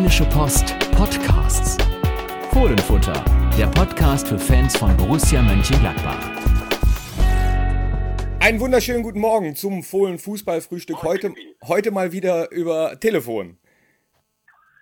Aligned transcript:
Rheinische 0.00 0.24
Post 0.30 0.78
Podcasts. 0.92 1.76
Fohlenfutter, 2.54 3.22
der 3.58 3.66
Podcast 3.66 4.28
für 4.28 4.38
Fans 4.38 4.74
von 4.74 4.96
Borussia 4.96 5.42
Mönchengladbach. 5.42 6.18
Einen 8.40 8.58
wunderschönen 8.60 9.02
guten 9.02 9.20
Morgen 9.20 9.54
zum 9.54 9.82
Fohlen 9.82 10.18
Fußballfrühstück. 10.18 11.02
Heute, 11.02 11.34
heute 11.68 11.90
mal 11.90 12.12
wieder 12.12 12.50
über 12.50 12.98
Telefon. 12.98 13.58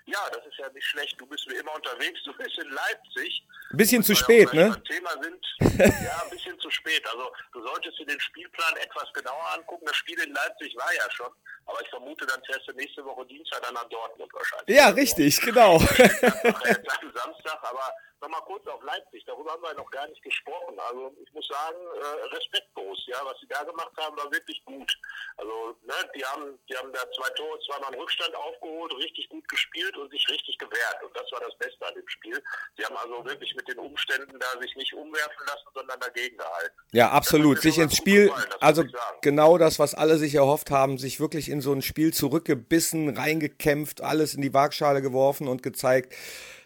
Ja, 0.06 0.20
das 0.32 0.46
ist 0.46 0.56
ja 0.56 0.70
nicht 0.72 0.86
schlecht. 0.86 1.20
Du 1.20 1.26
bist 1.26 1.48
wie 1.50 1.56
immer 1.56 1.74
unterwegs. 1.74 2.20
Du 2.24 2.32
bist 2.34 2.56
in 2.56 2.70
Leipzig. 2.70 3.42
Ein 3.70 3.76
bisschen 3.76 4.02
zu 4.02 4.14
spät, 4.14 4.52
ne? 4.54 4.82
Thema 4.88 5.10
sind. 5.22 5.44
ja, 5.78 6.22
ein 6.22 6.30
bisschen 6.30 6.58
zu 6.58 6.70
spät. 6.70 7.06
Also 7.10 7.30
du 7.52 7.62
solltest 7.62 7.98
dir 7.98 8.06
den 8.06 8.20
Spielplan 8.20 8.76
etwas 8.76 9.12
genauer 9.12 9.44
angucken. 9.54 9.84
Das 9.84 9.96
Spiel 9.96 10.18
in 10.20 10.32
Leipzig 10.32 10.74
war 10.76 10.92
ja 10.94 11.10
schon. 11.10 11.30
Aber 11.66 11.82
ich 11.82 11.88
vermute, 11.90 12.24
dann 12.24 12.42
fährst 12.44 12.66
du 12.66 12.72
nächste 12.72 13.04
Woche 13.04 13.26
Dienstag 13.26 13.62
dann 13.62 13.74
nach 13.74 13.88
Dortmund 13.90 14.32
wahrscheinlich. 14.32 14.74
Ja, 14.74 14.88
richtig, 14.88 15.38
genau. 15.40 15.76
Am 15.76 17.12
Samstag, 17.14 17.58
aber 17.62 17.92
nochmal 18.20 18.40
kurz 18.42 18.66
auf 18.66 18.82
Leipzig, 18.82 19.24
darüber 19.26 19.52
haben 19.52 19.62
wir 19.62 19.74
noch 19.74 19.90
gar 19.90 20.06
nicht 20.08 20.22
gesprochen. 20.22 20.78
Also 20.88 21.14
ich 21.22 21.32
muss 21.32 21.46
sagen, 21.46 21.76
äh, 21.76 22.34
respektlos, 22.34 23.04
ja, 23.06 23.18
was 23.24 23.38
sie 23.40 23.46
da 23.48 23.62
gemacht 23.64 23.92
haben, 23.98 24.16
war 24.16 24.30
wirklich 24.32 24.64
gut. 24.64 24.92
Also, 25.36 25.76
ne, 25.82 25.94
die 26.14 26.24
haben, 26.24 26.58
die 26.68 26.76
haben 26.76 26.92
da 26.92 27.00
zwei 27.12 27.28
Tore, 27.30 27.58
zweimal 27.66 27.92
einen 27.92 28.00
Rückstand 28.00 28.34
aufgeholt, 28.34 28.94
richtig 28.94 29.28
gut 29.28 29.46
gespielt 29.48 29.96
und 29.96 30.10
sich 30.10 30.28
richtig 30.28 30.58
gewehrt. 30.58 31.02
Und 31.02 31.16
das 31.16 31.30
war 31.32 31.40
das 31.40 31.56
Beste 31.58 31.86
an 31.86 31.94
dem 31.94 32.08
Spiel. 32.08 32.42
Sie 32.76 32.84
haben 32.84 32.96
also 32.96 33.24
wirklich 33.24 33.54
mit 33.58 33.68
den 33.68 33.78
Umständen 33.78 34.38
da 34.38 34.60
sich 34.62 34.74
nicht 34.76 34.94
umwerfen 34.94 35.46
lassen, 35.46 35.68
sondern 35.74 36.00
dagegen 36.00 36.36
gehalten. 36.36 36.74
Ja, 36.92 37.10
absolut. 37.10 37.60
Sich 37.60 37.78
ins 37.78 37.96
Spiel, 37.96 38.28
gefallen, 38.28 38.48
also 38.60 38.84
genau 39.20 39.58
das, 39.58 39.78
was 39.78 39.94
alle 39.94 40.16
sich 40.16 40.36
erhofft 40.36 40.70
haben, 40.70 40.96
sich 40.96 41.20
wirklich 41.20 41.50
in 41.50 41.60
so 41.60 41.72
ein 41.72 41.82
Spiel 41.82 42.14
zurückgebissen, 42.14 43.10
reingekämpft, 43.10 44.00
alles 44.00 44.34
in 44.34 44.42
die 44.42 44.54
Waagschale 44.54 45.02
geworfen 45.02 45.48
und 45.48 45.62
gezeigt, 45.62 46.14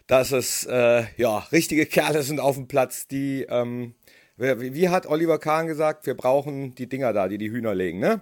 dass 0.07 0.31
es 0.31 0.65
äh, 0.65 1.05
ja 1.17 1.39
richtige 1.51 1.85
Kerle 1.85 2.23
sind 2.23 2.39
auf 2.39 2.55
dem 2.55 2.67
Platz, 2.67 3.07
die 3.07 3.45
ähm, 3.49 3.95
wie, 4.37 4.73
wie 4.73 4.89
hat 4.89 5.05
Oliver 5.05 5.39
Kahn 5.39 5.67
gesagt, 5.67 6.05
wir 6.05 6.15
brauchen 6.15 6.75
die 6.75 6.87
Dinger 6.87 7.13
da, 7.13 7.27
die 7.27 7.37
die 7.37 7.51
Hühner 7.51 7.75
legen, 7.75 7.99
ne? 7.99 8.21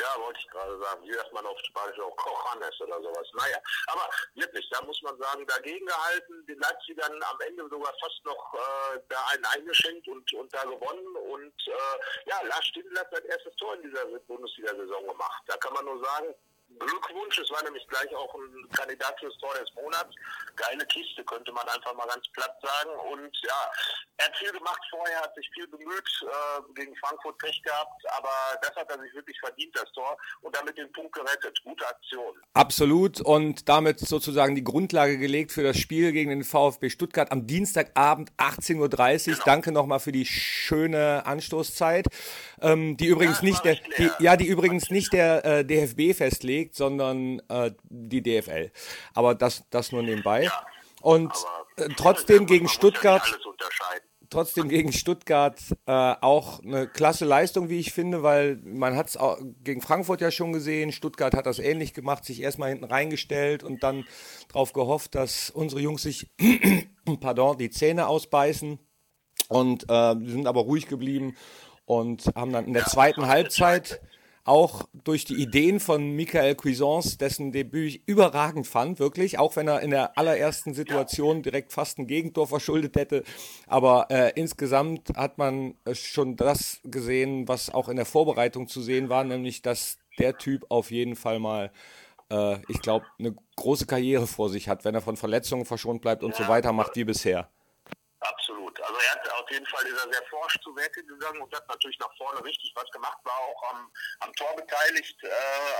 Ja, 0.00 0.18
wollte 0.18 0.40
ich 0.40 0.48
gerade 0.48 0.78
sagen. 0.80 1.02
Wie 1.04 1.12
sagt 1.12 1.32
man 1.32 1.44
auf 1.44 1.58
Spanisch 1.60 2.00
auch 2.00 2.16
Cojanes 2.16 2.80
oder 2.80 3.02
sowas. 3.02 3.28
Naja, 3.34 3.58
aber 3.88 4.08
wirklich, 4.34 4.66
da 4.70 4.80
muss 4.82 5.00
man 5.02 5.18
sagen, 5.18 5.46
dagegen 5.46 5.84
gehalten, 5.84 6.46
den 6.46 6.58
Leipzigern 6.58 7.22
am 7.22 7.40
Ende 7.40 7.68
sogar 7.68 7.92
fast 8.00 8.24
noch 8.24 8.54
äh, 8.54 9.00
da 9.08 9.18
einen 9.32 9.44
eingeschenkt 9.44 10.08
und, 10.08 10.32
und 10.32 10.54
da 10.54 10.62
gewonnen. 10.64 11.16
Und 11.16 11.68
äh, 11.68 12.30
ja, 12.30 12.40
Lars 12.44 12.64
Stindl 12.66 12.98
hat 12.98 13.10
sein 13.12 13.24
erstes 13.26 13.54
Tor 13.56 13.74
in 13.74 13.82
dieser 13.82 14.06
Bundesliga-Saison 14.06 15.06
gemacht. 15.06 15.42
Da 15.46 15.56
kann 15.58 15.74
man 15.74 15.84
nur 15.84 16.02
sagen, 16.02 16.34
Glückwunsch, 16.78 17.38
es 17.38 17.50
war 17.50 17.62
nämlich 17.64 17.86
gleich 17.88 18.14
auch 18.14 18.32
ein 18.34 18.68
Kandidat 18.70 19.18
fürs 19.18 19.36
Tor 19.38 19.54
des 19.54 19.68
Monats. 19.74 20.14
Geile 20.56 20.86
Kiste, 20.86 21.24
könnte 21.24 21.52
man 21.52 21.66
einfach 21.68 21.94
mal 21.94 22.06
ganz 22.06 22.26
platt 22.32 22.56
sagen. 22.62 22.90
Und 23.12 23.36
ja, 23.42 23.70
er 24.18 24.26
hat 24.26 24.36
viel 24.36 24.52
gemacht 24.52 24.80
vorher, 24.90 25.20
hat 25.20 25.34
sich 25.34 25.48
viel 25.54 25.66
bemüht, 25.68 26.08
äh, 26.22 26.72
gegen 26.74 26.94
Frankfurt 26.96 27.38
Pech 27.38 27.62
gehabt, 27.62 28.02
aber 28.16 28.30
das 28.62 28.74
hat 28.76 28.90
er 28.90 29.00
sich 29.00 29.12
wirklich 29.14 29.38
verdient, 29.40 29.74
das 29.74 29.90
Tor, 29.92 30.16
und 30.42 30.54
damit 30.54 30.76
den 30.76 30.92
Punkt 30.92 31.12
gerettet. 31.12 31.58
Gute 31.64 31.86
Aktion. 31.86 32.36
Absolut 32.54 33.20
und 33.20 33.68
damit 33.68 34.00
sozusagen 34.00 34.54
die 34.54 34.64
Grundlage 34.64 35.18
gelegt 35.18 35.52
für 35.52 35.62
das 35.62 35.78
Spiel 35.78 36.12
gegen 36.12 36.30
den 36.30 36.44
VfB 36.44 36.90
Stuttgart 36.90 37.32
am 37.32 37.46
Dienstagabend 37.46 38.30
18.30 38.38 38.78
Uhr. 38.78 38.88
Genau. 38.88 39.44
Danke 39.44 39.72
nochmal 39.72 40.00
für 40.00 40.12
die 40.12 40.26
schöne 40.26 41.24
Anstoßzeit, 41.26 42.06
ähm, 42.60 42.96
die 42.96 43.06
übrigens 43.06 43.40
es 43.40 43.42
nicht 43.42 43.64
der, 43.64 43.76
die, 43.98 44.10
ja, 44.18 44.36
die 44.36 44.46
übrigens 44.46 44.90
nicht 44.90 45.12
der 45.12 45.44
äh, 45.44 45.64
DFB 45.64 46.16
festlegt, 46.16 46.59
sondern 46.72 47.40
äh, 47.48 47.72
die 47.88 48.22
DFL. 48.22 48.70
Aber 49.14 49.34
das, 49.34 49.64
das 49.70 49.92
nur 49.92 50.02
nebenbei. 50.02 50.44
Ja, 50.44 50.66
Und 51.02 51.32
äh, 51.76 51.88
trotzdem 51.96 52.46
gegen 52.46 52.66
ja 52.66 52.72
Stuttgart 52.72 53.38
trotzdem 54.30 54.68
gegen 54.68 54.92
Stuttgart 54.92 55.60
äh, 55.86 55.92
auch 55.92 56.62
eine 56.62 56.86
klasse 56.86 57.24
Leistung, 57.24 57.68
wie 57.68 57.80
ich 57.80 57.92
finde, 57.92 58.22
weil 58.22 58.60
man 58.64 58.96
hat 58.96 59.08
es 59.08 59.18
gegen 59.62 59.82
Frankfurt 59.82 60.20
ja 60.20 60.30
schon 60.30 60.52
gesehen. 60.52 60.92
Stuttgart 60.92 61.34
hat 61.34 61.46
das 61.46 61.58
ähnlich 61.58 61.92
gemacht, 61.92 62.24
sich 62.24 62.40
erstmal 62.40 62.70
hinten 62.70 62.84
reingestellt 62.84 63.62
und 63.64 63.82
dann 63.82 64.04
darauf 64.48 64.72
gehofft, 64.72 65.16
dass 65.16 65.50
unsere 65.50 65.82
Jungs 65.82 66.02
sich 66.02 66.30
pardon, 67.20 67.58
die 67.58 67.70
Zähne 67.70 68.06
ausbeißen 68.06 68.78
und 69.48 69.84
äh, 69.90 70.14
sind 70.24 70.46
aber 70.46 70.60
ruhig 70.62 70.86
geblieben 70.86 71.36
und 71.84 72.26
haben 72.36 72.52
dann 72.52 72.66
in 72.66 72.72
der 72.72 72.86
zweiten 72.86 73.26
Halbzeit 73.26 74.00
auch 74.44 74.88
durch 75.04 75.24
die 75.24 75.34
Ideen 75.34 75.80
von 75.80 76.12
Michael 76.12 76.54
Cuisance, 76.54 77.18
dessen 77.18 77.52
Debüt 77.52 77.88
ich 77.88 78.08
überragend 78.08 78.66
fand, 78.66 78.98
wirklich, 78.98 79.38
auch 79.38 79.56
wenn 79.56 79.68
er 79.68 79.80
in 79.80 79.90
der 79.90 80.16
allerersten 80.18 80.74
Situation 80.74 81.42
direkt 81.42 81.72
fast 81.72 81.98
ein 81.98 82.06
Gegentor 82.06 82.46
verschuldet 82.46 82.96
hätte. 82.96 83.24
Aber 83.66 84.06
äh, 84.10 84.32
insgesamt 84.34 85.10
hat 85.16 85.38
man 85.38 85.74
äh, 85.84 85.94
schon 85.94 86.36
das 86.36 86.80
gesehen, 86.84 87.48
was 87.48 87.70
auch 87.72 87.88
in 87.88 87.96
der 87.96 88.06
Vorbereitung 88.06 88.66
zu 88.66 88.80
sehen 88.80 89.08
war, 89.08 89.24
nämlich, 89.24 89.62
dass 89.62 89.98
der 90.18 90.36
Typ 90.38 90.64
auf 90.68 90.90
jeden 90.90 91.16
Fall 91.16 91.38
mal, 91.38 91.70
äh, 92.30 92.58
ich 92.68 92.80
glaube, 92.80 93.06
eine 93.18 93.34
große 93.56 93.86
Karriere 93.86 94.26
vor 94.26 94.48
sich 94.48 94.68
hat, 94.68 94.84
wenn 94.84 94.94
er 94.94 95.02
von 95.02 95.16
Verletzungen 95.16 95.64
verschont 95.64 96.00
bleibt 96.02 96.22
und 96.22 96.34
so 96.34 96.48
weitermacht 96.48 96.96
wie 96.96 97.04
bisher. 97.04 97.50
Absolut. 98.20 98.80
Also 98.80 98.94
er 98.94 99.12
hat 99.12 99.39
jeden 99.50 99.66
Fall 99.66 99.86
ist 99.86 100.04
er 100.04 100.12
sehr 100.12 100.22
forsch 100.28 100.58
zu 100.62 100.74
Werke 100.76 101.04
gegangen 101.04 101.40
und 101.40 101.54
hat 101.54 101.68
natürlich 101.68 101.98
nach 101.98 102.14
vorne 102.16 102.44
richtig 102.44 102.72
was 102.74 102.90
gemacht, 102.90 103.18
war 103.24 103.38
auch 103.38 103.62
am, 103.70 103.92
am 104.20 104.32
Tor 104.34 104.54
beteiligt, 104.56 105.16
äh, 105.22 105.28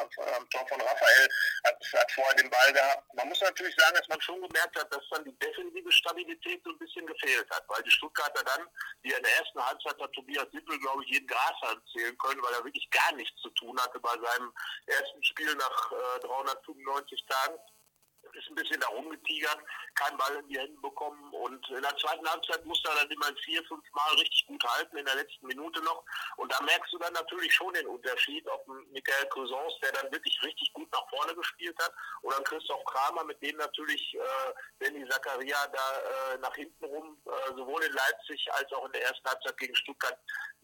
am, 0.01 0.09
am 0.37 0.51
Tor 0.51 0.67
von 0.69 0.81
Raphael, 0.81 1.29
hat, 1.65 1.77
hat 1.95 2.13
vorher 2.13 2.35
den 2.35 2.51
Ball 2.51 2.73
gehabt. 2.73 3.15
Man 3.15 3.29
muss 3.29 3.41
natürlich 3.41 3.75
sagen, 3.77 3.97
dass 3.97 4.09
man 4.09 4.21
schon 4.21 4.41
gemerkt 4.43 4.79
hat, 4.79 4.93
dass 4.93 5.03
dann 5.11 5.25
die 5.25 5.39
defensive 5.39 5.93
Stabilität 5.93 6.63
so 6.65 6.71
ein 6.71 6.79
bisschen 6.79 7.07
gefehlt 7.07 7.49
hat, 7.51 7.65
weil 7.69 7.83
die 7.83 7.91
Stuttgarter 7.91 8.45
dann, 8.45 8.69
die 9.05 9.13
in 9.13 9.23
der 9.23 9.37
ersten 9.39 9.65
Halbzeit 9.65 10.01
hat 10.01 10.13
Tobias 10.13 10.47
Sippel, 10.53 10.79
glaube 10.79 11.05
ich, 11.05 11.11
jeden 11.11 11.27
Grashalm 11.27 11.81
zählen 11.93 12.17
können, 12.19 12.43
weil 12.43 12.55
er 12.55 12.65
wirklich 12.65 12.89
gar 12.91 13.13
nichts 13.13 13.41
zu 13.41 13.51
tun 13.51 13.79
hatte 13.81 14.01
bei 14.01 14.13
seinem 14.13 14.53
ersten 14.87 15.23
Spiel 15.25 15.55
nach 15.55 15.93
äh, 15.93 16.21
395 16.21 17.25
Tagen 17.27 17.59
ist 18.35 18.49
ein 18.49 18.55
bisschen 18.55 18.81
da 18.81 18.89
rumgetigert, 18.89 19.59
keinen 19.95 20.17
Ball 20.17 20.37
in 20.37 20.49
die 20.49 20.59
Hände 20.59 20.81
bekommen 20.81 21.33
und 21.33 21.69
in 21.71 21.83
der 21.83 21.97
zweiten 21.97 22.29
Halbzeit 22.29 22.65
musste 22.65 22.89
er 22.91 22.97
dann 22.97 23.11
immer 23.11 23.35
vier, 23.45 23.63
fünf 23.65 23.85
Mal 23.93 24.15
richtig 24.15 24.47
gut 24.47 24.63
halten, 24.65 24.97
in 24.97 25.05
der 25.05 25.17
letzten 25.17 25.47
Minute 25.47 25.81
noch. 25.83 26.05
Und 26.37 26.53
da 26.53 26.61
merkst 26.63 26.93
du 26.93 26.99
dann 26.99 27.13
natürlich 27.13 27.53
schon 27.53 27.73
den 27.75 27.87
Unterschied, 27.87 28.47
ob 28.49 28.67
Michael 28.91 29.29
Cousins, 29.29 29.75
der 29.83 29.93
dann 29.93 30.13
wirklich 30.13 30.41
richtig 30.43 30.73
gut 30.73 30.91
nach 30.93 31.09
vorne 31.11 31.35
gespielt 31.35 31.77
hat, 31.83 31.93
oder 32.23 32.41
Christoph 32.43 32.85
Kramer, 32.85 33.25
mit 33.25 33.43
dem 33.43 33.57
natürlich 33.57 34.15
äh, 34.15 34.53
Danny 34.79 35.09
Zakaria 35.09 35.67
da 35.69 36.35
äh, 36.35 36.39
nach 36.39 36.55
hinten 36.55 36.85
rum, 36.85 37.21
äh, 37.27 37.55
sowohl 37.57 37.83
in 37.83 37.93
Leipzig 37.93 38.53
als 38.53 38.73
auch 38.73 38.87
in 38.87 38.93
der 38.93 39.05
ersten 39.05 39.29
Halbzeit 39.29 39.57
gegen 39.59 39.75
Stuttgart 39.75 40.19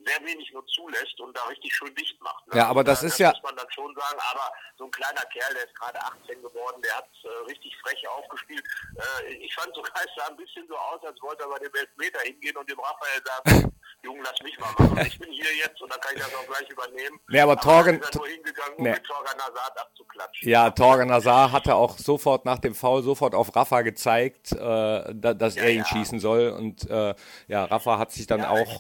sehr 0.05 0.21
wenig 0.25 0.53
nur 0.53 0.67
zulässt 0.67 1.19
und 1.21 1.37
da 1.37 1.43
richtig 1.45 1.75
schön 1.75 1.95
dicht 1.95 2.21
macht. 2.21 2.47
Ne? 2.49 2.57
Ja, 2.59 2.69
aber 2.69 2.85
das 2.85 3.03
äh, 3.03 3.07
ist 3.07 3.19
ja- 3.19 3.31
muss 3.31 3.43
man 3.43 3.57
dann 3.57 3.71
schon 3.71 3.95
sagen, 3.95 4.19
aber 4.33 4.53
so 4.79 4.85
ein 4.85 4.91
kleiner 4.91 5.23
Kerl, 5.33 5.55
der 5.55 5.65
ist 5.65 5.75
gerade 5.75 5.99
18 6.01 6.43
geworden, 6.43 6.83
der 6.83 6.97
hat 6.97 7.09
äh, 7.25 7.29
richtig 7.51 7.77
frech 7.83 8.07
aufgespielt. 8.09 8.63
Äh, 8.97 9.33
ich 9.35 9.55
fand 9.55 9.75
sogar, 9.75 9.91
es 10.05 10.11
sah 10.17 10.29
ein 10.31 10.37
bisschen 10.37 10.67
so 10.69 10.77
aus, 10.77 11.03
als 11.05 11.21
wollte 11.23 11.43
er 11.45 11.49
bei 11.49 11.59
dem 11.59 11.75
Elfmeter 11.75 12.21
hingehen 12.21 12.57
und 12.57 12.69
dem 12.71 12.79
Raphael 12.79 13.23
sagen, 13.25 13.73
Junge, 14.03 14.21
lass 14.23 14.39
mich 14.43 14.57
mal 14.59 14.71
machen. 14.79 15.07
Ich 15.07 15.19
bin 15.19 15.33
hier 15.33 15.57
jetzt 15.57 15.81
und 15.81 15.91
dann 15.91 16.01
kann 16.01 16.15
ich 16.15 16.23
das 16.23 16.35
auch 16.35 16.47
gleich 16.47 16.69
übernehmen. 16.69 17.19
Nee, 17.29 17.41
aber 17.41 17.57
Torgen- 17.57 17.99
dann 17.99 18.09
ist 18.11 18.15
nur 18.15 18.29
hingegangen, 18.29 18.75
um 18.77 18.85
Nee. 18.85 18.91
mit 18.93 19.05
Torgan 19.05 19.39
Hazard 19.41 19.79
abzuklatschen. 19.81 20.49
Ja, 20.49 20.71
Torgan 20.71 21.11
Hazard 21.11 21.53
hatte 21.53 21.75
auch 21.75 21.97
sofort 21.99 22.45
nach 22.45 22.59
dem 22.59 22.75
Foul 22.75 23.03
sofort 23.03 23.35
auf 23.35 23.57
Rafa 23.57 23.81
gezeigt, 23.83 24.53
äh, 24.53 24.57
da, 24.61 25.35
dass 25.35 25.57
er 25.57 25.71
ihn 25.71 25.79
ja. 25.79 25.85
schießen 25.87 26.21
soll. 26.21 26.51
Und 26.51 26.89
äh, 26.89 27.15
ja, 27.49 27.65
Rafa 27.65 27.99
hat 27.99 28.13
sich 28.13 28.27
dann 28.27 28.41
Ja, 28.41 28.51
auch 28.51 28.79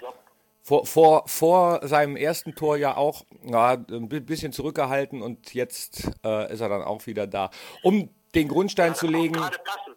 vor, 0.66 0.84
vor, 0.84 1.22
vor 1.28 1.86
seinem 1.86 2.16
ersten 2.16 2.56
Tor 2.56 2.76
ja 2.76 2.96
auch 2.96 3.24
ja, 3.44 3.74
ein 3.74 4.08
bi- 4.08 4.20
bisschen 4.20 4.52
zurückgehalten 4.52 5.22
und 5.22 5.54
jetzt 5.54 6.10
äh, 6.24 6.52
ist 6.52 6.60
er 6.60 6.68
dann 6.68 6.82
auch 6.82 7.06
wieder 7.06 7.28
da. 7.28 7.50
Um 7.84 8.10
den 8.34 8.48
Grundstein 8.48 8.96
zu 8.96 9.06
legen. 9.06 9.34
Gerade 9.34 9.56
übrigens, 9.56 9.95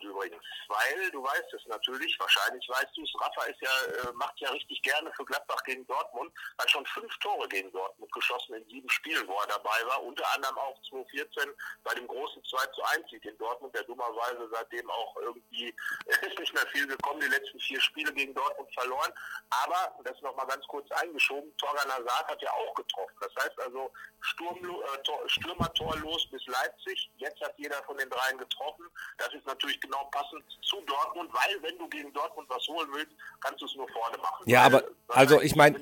weil 0.70 1.12
du 1.12 1.24
weißt 1.24 1.54
es 1.54 1.66
natürlich, 1.66 2.18
wahrscheinlich 2.20 2.68
weißt 2.70 2.96
du 2.96 3.04
es, 3.04 3.12
Rafa 3.20 3.44
ist 3.46 3.62
ja, 3.62 4.10
äh, 4.10 4.14
macht 4.14 4.40
ja 4.40 4.50
richtig 4.52 4.82
gerne 4.84 5.12
für 5.14 5.26
Gladbach 5.26 5.64
gegen 5.64 5.86
Dortmund, 5.88 6.32
hat 6.60 6.70
schon 6.70 6.86
fünf 6.86 7.18
Tore 7.20 7.48
gegen 7.50 7.72
Dortmund 7.72 8.12
geschossen 8.14 8.54
in 8.54 8.66
sieben 8.70 8.90
Spielen, 8.90 9.28
wo 9.28 9.34
er 9.40 9.48
dabei 9.48 9.86
war, 9.86 10.04
unter 10.04 10.26
anderem 10.36 10.58
auch 10.58 10.80
2014 10.90 11.52
bei 11.84 11.94
dem 11.96 12.08
großen 12.08 12.44
2 12.44 12.66
zu 12.68 12.84
1 12.84 13.10
Sieg 13.10 13.26
in 13.26 13.38
Dortmund, 13.38 13.76
der 13.76 13.84
dummerweise 13.84 14.48
seitdem 14.52 14.90
auch 14.90 15.16
irgendwie 15.18 15.76
ist 16.06 16.40
nicht 16.40 16.54
mehr 16.54 16.68
viel 16.68 16.88
gekommen, 16.88 17.20
die 17.20 17.28
letzten 17.28 17.60
vier 17.60 17.82
Spiele 17.82 18.14
gegen 18.14 18.34
Dortmund 18.34 18.72
verloren, 18.74 19.12
aber, 19.50 19.98
das 20.04 20.22
noch 20.22 20.36
mal 20.36 20.46
ganz 20.46 20.66
kurz 20.68 20.90
eingeschoben, 20.92 21.56
Torgan 21.58 21.92
Hazard 21.92 22.28
hat 22.28 22.42
ja 22.42 22.52
auch 22.52 22.74
getroffen, 22.76 23.16
das 23.22 23.44
heißt 23.44 23.60
also 23.60 23.92
Sturm, 24.22 24.58
äh, 24.58 24.98
Tor, 25.04 25.22
Stürmer 25.28 25.74
torlos 25.74 26.30
bis 26.30 26.46
Leipzig, 26.48 27.10
jetzt 27.18 27.42
hat 27.42 27.54
jeder 27.58 27.82
von 27.84 27.98
den 27.98 28.10
dreien 28.10 28.38
getroffen. 28.38 28.86
Das 29.18 29.34
ist 29.34 29.46
natürlich 29.46 29.80
genau 29.80 30.06
passend 30.12 30.44
zu 30.62 30.82
Dortmund, 30.82 31.32
weil 31.34 31.62
wenn 31.64 31.78
du 31.78 31.88
gegen 31.90 32.12
Dortmund 32.14 32.50
was 32.50 32.68
holen 32.68 32.90
willst, 32.94 33.12
kannst 33.42 33.62
du 33.62 33.66
es 33.66 33.76
nur 33.76 33.88
vorne 33.90 34.18
machen. 34.18 34.44
Ja, 34.48 34.64
aber 34.64 34.84
also 35.08 35.42
ich 35.42 35.56
meine, 35.56 35.80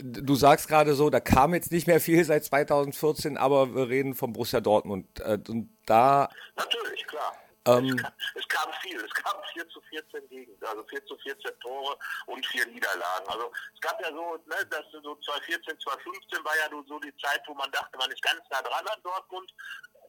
du 0.00 0.34
sagst 0.34 0.68
gerade 0.68 0.94
so, 0.94 1.10
da 1.10 1.20
kam 1.20 1.54
jetzt 1.54 1.72
nicht 1.72 1.86
mehr 1.86 2.00
viel 2.00 2.24
seit 2.24 2.44
2014, 2.44 3.36
aber 3.36 3.74
wir 3.74 3.88
reden 3.88 4.14
vom 4.14 4.32
Borussia 4.32 4.60
Dortmund. 4.60 5.20
Äh, 5.20 5.38
und 5.48 5.76
da. 5.86 6.28
Natürlich, 6.56 7.06
klar. 7.06 7.36
Ähm, 7.66 7.88
es, 7.88 7.96
kam, 7.96 8.12
es, 8.36 8.48
kam, 8.48 8.72
viel, 8.80 9.04
es 9.04 9.12
kam 9.12 9.36
4 9.52 9.68
zu 9.68 9.80
14 9.82 10.28
gegen, 10.28 10.64
also 10.64 10.82
4 10.84 11.04
zu 11.04 11.16
14 11.18 11.60
Tore 11.60 11.96
und 12.26 12.44
vier 12.46 12.66
Niederlagen. 12.66 13.28
Also 13.28 13.52
es 13.74 13.80
gab 13.80 14.00
ja 14.00 14.08
so, 14.08 14.36
ne, 14.46 14.66
dass 14.70 14.84
so 14.92 15.14
2014, 15.14 15.78
2015 15.78 16.44
war 16.44 16.56
ja 16.56 16.84
so 16.88 16.98
die 17.00 17.14
Zeit, 17.18 17.42
wo 17.46 17.54
man 17.54 17.70
dachte, 17.70 17.98
man 17.98 18.10
ist 18.10 18.22
ganz 18.22 18.40
nah 18.50 18.62
dran 18.62 18.86
an 18.86 19.02
Dortmund. 19.02 19.52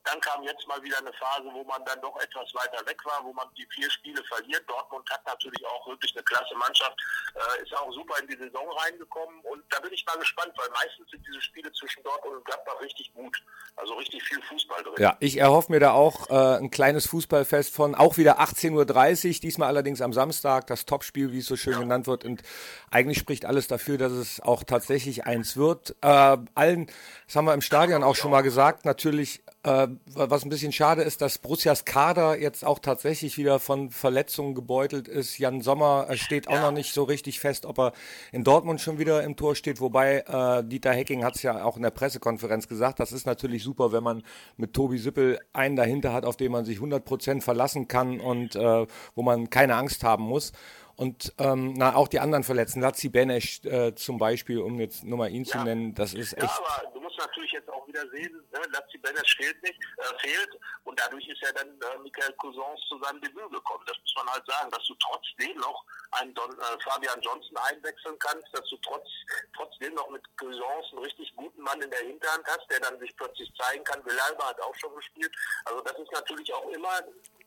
Dann 0.04 0.20
kam 0.22 0.44
jetzt 0.44 0.68
mal 0.68 0.82
wieder 0.84 0.98
eine 0.98 1.14
Phase, 1.14 1.48
wo 1.54 1.64
man 1.64 1.84
dann 1.86 2.02
doch 2.02 2.16
etwas 2.20 2.54
weiter 2.54 2.86
weg 2.86 2.98
war, 3.06 3.24
wo 3.24 3.34
man 3.34 3.48
die 3.58 3.68
vier 3.74 3.90
Spiele 3.92 4.24
verliert. 4.26 4.64
Dortmund 4.68 5.10
hat 5.10 5.26
natürlich 5.26 5.66
auch 5.66 5.88
wirklich 5.88 6.16
eine 6.16 6.24
klasse 6.24 6.56
Mannschaft, 6.56 6.96
äh, 7.36 7.64
ist 7.64 7.76
auch 7.78 7.92
super 7.94 8.20
in 8.20 8.28
die 8.28 8.38
Saison 8.38 8.70
reingekommen 8.80 9.42
und 9.42 9.64
da 9.70 9.80
bin 9.80 9.94
ich 9.94 10.06
mal 10.06 10.18
gespannt, 10.18 10.54
weil 10.56 10.70
meistens 10.70 11.10
sind 11.10 11.26
diese 11.28 11.42
Spiele 11.42 11.72
zwischen 11.74 12.04
Dortmund 12.04 12.38
und 12.38 12.46
Gladbach 12.46 12.80
richtig 12.82 13.14
gut. 13.14 13.38
Also 13.78 13.94
richtig 13.96 14.22
viel 14.24 14.42
Fußball 14.44 14.84
drin. 14.84 14.96
Ja, 15.00 15.18
ich 15.20 15.38
erhoffe 15.38 15.72
mir 15.72 15.80
da 15.80 15.92
auch 15.92 16.30
äh, 16.30 16.58
ein 16.58 16.72
kleines 16.72 17.08
Fußballfest 17.08 17.74
von 17.74 17.96
auch 17.96 18.18
wieder 18.18 18.40
18.30 18.40 19.28
Uhr, 19.28 19.40
diesmal 19.42 19.70
allerdings 19.70 20.02
am 20.02 20.14
Samstag, 20.14 20.68
das 20.68 20.86
Topspiel, 20.86 21.32
wie 21.32 21.40
es 21.40 21.46
so 21.46 21.56
schön 21.56 21.74
ja. 21.74 21.80
genannt 21.80 22.06
wird. 22.06 22.26
Und 22.26 22.44
eigentlich 22.92 23.18
spricht 23.18 23.46
alles 23.46 23.68
dafür, 23.68 23.98
dass 23.98 24.12
es 24.12 24.42
auch 24.42 24.64
tatsächlich 24.64 25.26
eins 25.26 25.56
wird. 25.56 25.96
Äh, 26.02 26.38
allen, 26.54 26.88
das 27.26 27.36
haben 27.36 27.46
wir 27.46 27.54
im 27.54 27.62
Stadion 27.62 28.04
auch 28.04 28.16
schon 28.16 28.32
mal 28.32 28.42
gesagt, 28.42 28.86
natürlich 28.86 29.42
äh, 29.64 29.88
was 30.14 30.44
ein 30.44 30.50
bisschen 30.50 30.72
schade 30.72 31.04
ist, 31.04 31.22
dass 31.22 31.38
Borussias 31.38 31.86
Kader 31.86 32.40
jetzt 32.40 32.66
auch 32.66 32.80
tatsächlich 32.80 33.38
wieder 33.38 33.60
von 33.60 33.92
Verletzungen 33.92 34.56
gebeutelt 34.56 35.08
ist. 35.08 35.38
Jan 35.38 35.62
Sommer 35.62 36.08
äh, 36.10 36.18
steht 36.18 36.48
auch 36.48 36.54
ja. 36.54 36.62
noch 36.62 36.72
nicht 36.72 36.94
so 36.94 37.04
richtig 37.04 37.40
fest, 37.40 37.66
ob 37.66 37.78
er 37.80 37.94
in 38.32 38.44
Dortmund 38.44 38.82
schon 38.82 38.98
wieder 38.98 39.24
im 39.24 39.36
Tor 39.36 39.56
steht. 39.56 39.80
Wobei 39.80 40.24
äh, 40.28 40.64
Dieter 40.64 40.94
Hecking 40.94 41.24
hat 41.24 41.36
es 41.36 41.44
ja 41.44 41.64
auch 41.64 41.78
in 41.78 41.84
der 41.84 41.92
Pressekonferenz 41.92 42.68
gesagt, 42.68 43.00
das 43.00 43.12
ist 43.12 43.28
natürlich 43.28 43.64
super, 43.64 43.92
wenn 43.92 44.04
man 44.04 44.24
mit 44.58 44.74
Tobi 44.74 44.98
Sippel 44.98 45.40
einen 45.54 45.76
dahinter 45.76 46.12
hat, 46.12 46.26
auf 46.26 46.38
den 46.38 46.52
man 46.52 46.66
sich 46.66 46.78
100 46.78 47.06
Prozent 47.06 47.44
verlassen 47.44 47.88
kann 47.88 48.20
und 48.20 48.56
äh, 48.56 48.88
wo 49.16 49.22
man 49.22 49.50
keine 49.52 49.76
Angst 49.76 50.04
haben 50.04 50.24
muss. 50.24 50.54
Und 51.02 51.34
ähm, 51.40 51.74
na, 51.74 51.96
auch 51.96 52.08
die 52.08 52.20
anderen 52.20 52.44
Verletzten, 52.44 52.80
Lazzi 52.80 53.10
Benesch 53.10 53.66
äh, 53.66 53.96
zum 53.96 54.20
Beispiel, 54.20 54.60
um 54.60 54.80
jetzt 54.80 55.04
nur 55.04 55.18
mal 55.18 55.32
ihn 55.32 55.46
ja. 55.46 55.52
zu 55.54 55.58
nennen, 55.64 55.96
das 55.96 56.14
ist 56.14 56.34
echt. 56.34 56.44
Ja, 56.44 56.60
aber 56.60 56.92
du 56.94 57.02
musst 57.02 57.18
natürlich 57.18 57.52
jetzt 57.54 57.68
auch 57.72 57.88
wieder 57.88 58.08
sehen, 58.10 58.32
ne, 58.52 58.60
Lazzi 58.72 59.00
Benesch 59.00 59.36
fehlt 59.36 59.60
nicht, 59.64 59.80
äh, 59.98 60.20
fehlt 60.20 60.60
und 60.84 61.00
dadurch 61.00 61.28
ist 61.28 61.42
ja 61.42 61.52
dann 61.54 61.70
äh, 61.70 61.98
Michael 62.04 62.32
Cousins 62.34 62.80
zu 62.88 63.00
seinem 63.02 63.20
Debüt 63.20 63.50
gekommen. 63.50 63.84
Das 63.88 63.98
muss 63.98 64.14
man 64.16 64.28
halt 64.28 64.46
sagen, 64.46 64.70
dass 64.70 64.86
du 64.86 64.94
trotzdem 65.02 65.58
noch 65.58 65.84
einen 66.12 66.36
Don, 66.36 66.52
äh, 66.52 66.78
Fabian 66.84 67.20
Johnson 67.20 67.58
einwechseln 67.58 68.20
kannst, 68.20 68.46
dass 68.54 68.70
du 68.70 68.78
trotz, 68.86 69.10
trotzdem 69.56 69.96
noch 69.96 70.10
mit 70.12 70.22
Cousins 70.38 70.86
einen 70.92 71.02
richtig 71.02 71.36
guten 71.36 71.64
Mann 71.64 71.82
in 71.82 71.90
der 71.90 72.06
Hinterhand 72.06 72.46
hast, 72.46 72.70
der 72.70 72.80
dann 72.80 73.00
sich 73.00 73.18
plötzlich 73.18 73.52
zeigen 73.58 73.84
kann. 73.86 74.06
Villalba 74.06 74.50
hat 74.50 74.62
auch 74.62 74.76
schon 74.76 74.94
gespielt. 74.94 75.34
Also 75.66 75.82
das 75.82 75.98
ist 75.98 76.12
natürlich 76.12 76.54
auch 76.54 76.70
immer 76.70 76.94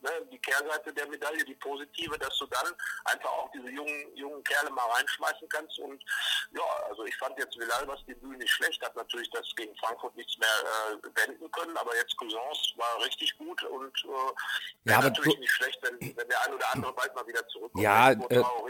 ne, 0.04 0.10
die 0.30 0.38
Kehrseite 0.38 0.92
der 0.92 1.08
Medaille, 1.08 1.44
die 1.44 1.54
positive, 1.54 2.18
dass 2.18 2.36
du 2.38 2.46
dann 2.46 2.72
einfach 3.04 3.30
auch 3.30 3.50
diese 3.52 3.70
jungen, 3.70 4.16
jungen 4.16 4.44
Kerle 4.44 4.70
mal 4.70 4.86
reinschmeißen 4.96 5.48
kannst. 5.48 5.78
Und 5.78 6.02
ja, 6.52 6.62
also 6.88 7.04
ich 7.04 7.16
fand 7.16 7.36
jetzt 7.38 7.58
Villalbas 7.58 8.04
Debüt 8.06 8.38
nicht 8.38 8.52
schlecht, 8.52 8.80
hat 8.82 8.94
natürlich 8.94 9.30
das 9.30 9.46
gegen 9.56 9.74
Frankfurt 9.76 10.14
nichts 10.16 10.36
mehr 10.38 10.48
äh, 10.48 11.26
wenden 11.26 11.50
können, 11.50 11.76
aber 11.76 11.96
jetzt 11.96 12.16
Cousins 12.16 12.74
war 12.76 13.04
richtig 13.04 13.36
gut 13.38 13.62
und 13.64 13.92
äh, 14.04 14.90
ja, 14.90 15.00
natürlich 15.00 15.38
nicht 15.38 15.52
schlecht, 15.52 15.78
wenn, 15.82 15.98
wenn 16.16 16.28
der 16.28 16.40
ein 16.46 16.54
oder 16.54 16.72
andere 16.72 16.92
bald 16.92 17.14
mal 17.14 17.26
wieder 17.26 17.46
zurückkommt. 17.48 17.82
Ja, 17.82 18.10
äh, 18.10 18.16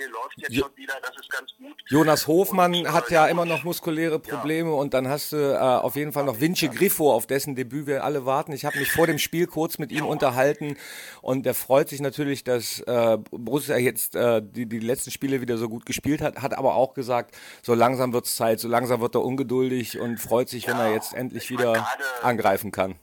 läuft 0.06 0.38
jetzt 0.38 0.56
schon 0.56 0.76
wieder, 0.76 0.94
das 1.02 1.16
ist 1.16 1.30
ganz 1.30 1.50
gut. 1.58 1.74
Jonas 1.88 2.26
Hofmann 2.26 2.74
und, 2.74 2.92
hat 2.92 3.10
ja 3.10 3.26
immer 3.26 3.44
noch 3.44 3.64
muskuläre 3.64 4.18
Probleme 4.20 4.70
ja. 4.70 4.76
und 4.76 4.94
dann 4.94 5.08
hast 5.08 5.32
du 5.32 5.36
äh, 5.36 5.58
auf 5.58 5.96
jeden 5.96 6.12
Fall 6.12 6.24
noch 6.24 6.40
Vinci 6.40 6.68
Griffo, 6.68 7.12
auf 7.12 7.26
dessen 7.26 7.56
Debüt 7.56 7.86
wir 7.86 8.04
alle 8.04 8.24
warten. 8.24 8.52
Ich 8.52 8.64
habe 8.64 8.78
mich 8.78 8.92
vor 8.92 9.06
dem 9.06 9.18
Spiel 9.18 9.46
kurz 9.46 9.78
mit 9.78 9.90
ihm 9.90 10.06
unterhalten 10.06 10.76
und 11.24 11.46
er 11.46 11.54
freut 11.54 11.88
sich 11.88 12.02
natürlich, 12.02 12.44
dass 12.44 12.80
äh, 12.80 13.16
Borussia 13.30 13.78
jetzt 13.78 14.14
äh, 14.14 14.42
die, 14.44 14.66
die 14.66 14.78
letzten 14.78 15.10
Spiele 15.10 15.40
wieder 15.40 15.56
so 15.56 15.70
gut 15.70 15.86
gespielt 15.86 16.20
hat, 16.20 16.42
hat 16.42 16.52
aber 16.52 16.74
auch 16.74 16.92
gesagt, 16.92 17.34
so 17.62 17.72
langsam 17.72 18.12
wird's 18.12 18.36
Zeit, 18.36 18.60
so 18.60 18.68
langsam 18.68 19.00
wird 19.00 19.14
er 19.14 19.24
ungeduldig 19.24 19.98
und 19.98 20.20
freut 20.20 20.50
sich, 20.50 20.64
ja, 20.64 20.72
wenn 20.72 20.80
er 20.80 20.92
jetzt 20.92 21.14
endlich 21.14 21.48
wieder 21.48 21.88
angreifen 22.22 22.72
kann 22.72 22.96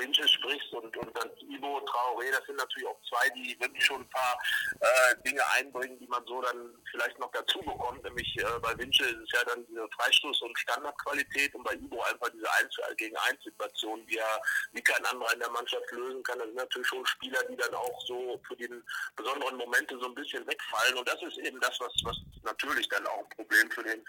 Vinci 0.00 0.26
sprichst 0.26 0.72
und, 0.72 0.96
und 0.96 1.16
dann 1.16 1.30
Ibo, 1.48 1.78
Traoré, 1.84 2.30
das 2.32 2.44
sind 2.46 2.56
natürlich 2.56 2.88
auch 2.88 3.00
zwei, 3.08 3.28
die 3.30 3.56
wirklich 3.60 3.84
schon 3.84 4.00
ein 4.00 4.08
paar 4.08 4.38
äh, 4.80 5.16
Dinge 5.26 5.42
einbringen, 5.52 5.98
die 5.98 6.06
man 6.06 6.24
so 6.26 6.40
dann 6.42 6.74
vielleicht 6.90 7.18
noch 7.18 7.30
dazu 7.32 7.60
bekommt. 7.60 8.02
Nämlich 8.02 8.36
äh, 8.38 8.58
bei 8.62 8.76
Vinci 8.78 9.02
ist 9.04 9.18
es 9.22 9.32
ja 9.32 9.44
dann 9.44 9.64
diese 9.66 9.82
Freistoß- 9.82 10.42
und 10.42 10.58
Standardqualität 10.58 11.54
und 11.54 11.64
bei 11.64 11.74
Ibo 11.74 12.02
einfach 12.02 12.30
diese 12.30 12.50
1 12.52 12.76
gegen 12.96 13.16
1 13.16 13.42
Situation, 13.44 14.04
die 14.06 14.16
er 14.16 14.42
wie 14.72 14.82
kein 14.82 15.04
anderer 15.06 15.32
in 15.34 15.40
der 15.40 15.50
Mannschaft 15.50 15.90
lösen 15.92 16.22
kann. 16.22 16.38
Das 16.38 16.48
sind 16.48 16.56
natürlich 16.56 16.88
schon 16.88 17.06
Spieler, 17.06 17.42
die 17.44 17.56
dann 17.56 17.74
auch 17.74 18.00
so 18.06 18.40
für 18.46 18.56
die 18.56 18.68
besonderen 19.16 19.56
Momente 19.56 19.98
so 20.00 20.06
ein 20.06 20.14
bisschen 20.14 20.46
wegfallen. 20.46 20.96
Und 20.96 21.08
das 21.08 21.20
ist 21.22 21.38
eben 21.38 21.60
das, 21.60 21.78
was, 21.80 21.92
was 22.04 22.16
natürlich 22.42 22.88
dann 22.88 23.06
auch 23.06 23.18
ein 23.18 23.28
Problem 23.36 23.70
für 23.70 23.82
den, 23.82 24.04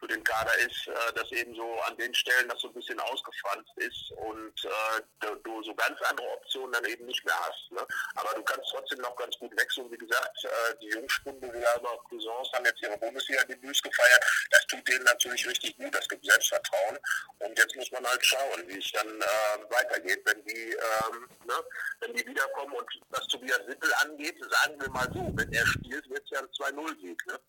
für 0.00 0.08
den 0.08 0.24
Kader 0.24 0.56
ist, 0.58 0.88
äh, 0.88 1.12
dass 1.14 1.30
eben 1.32 1.54
so 1.54 1.80
an 1.82 1.96
den 1.96 2.14
Stellen 2.14 2.48
das 2.48 2.60
so 2.60 2.68
ein 2.68 2.74
bisschen 2.74 2.98
ausgefranst 3.00 3.70
ist 3.76 4.12
und 4.16 4.64
äh, 4.64 5.33
du 5.42 5.62
so 5.62 5.74
ganz 5.74 6.00
andere 6.02 6.28
Optionen 6.30 6.72
dann 6.72 6.84
eben 6.84 7.06
nicht 7.06 7.24
mehr 7.24 7.38
hast. 7.40 7.70
Ne? 7.70 7.86
Aber 8.14 8.34
du 8.34 8.42
kannst 8.42 8.70
trotzdem 8.70 9.00
noch 9.00 9.16
ganz 9.16 9.36
gut 9.38 9.56
wechseln. 9.58 9.90
Wie 9.90 9.98
gesagt, 9.98 10.44
äh, 10.44 10.76
die 10.80 10.88
Jungspunde 10.88 11.52
Villalba 11.52 11.96
Cousins 12.08 12.52
haben 12.52 12.64
jetzt 12.64 12.82
ihre 12.82 12.96
Bundesliga-Debüts 12.98 13.82
gefeiert. 13.82 14.24
Das 14.50 14.66
tut 14.66 14.86
denen 14.88 15.04
natürlich 15.04 15.46
richtig 15.46 15.76
gut, 15.76 15.94
das 15.94 16.08
gibt 16.08 16.24
Selbstvertrauen. 16.24 16.98
Und 17.40 17.58
jetzt 17.58 17.76
muss 17.76 17.90
man 17.90 18.06
halt 18.06 18.24
schauen, 18.24 18.68
wie 18.68 18.78
es 18.78 18.92
dann 18.92 19.08
äh, 19.08 19.70
weitergeht, 19.70 20.22
wenn 20.24 20.44
die, 20.44 20.70
ähm, 20.72 21.28
ne, 21.46 21.54
wenn 22.00 22.14
die 22.14 22.26
wiederkommen. 22.26 22.74
Und 22.74 22.88
was 23.10 23.26
Tobias 23.28 23.60
Sippel 23.66 23.92
angeht, 24.02 24.36
sagen 24.50 24.80
wir 24.80 24.90
mal 24.90 25.08
so, 25.12 25.32
wenn 25.34 25.52
er 25.52 25.66
spielt, 25.66 26.08
wird 26.08 26.24
es 26.24 26.30
ja 26.30 26.40
ein 26.40 26.48
2-0-Sieg. 26.48 27.26
Ne? 27.26 27.40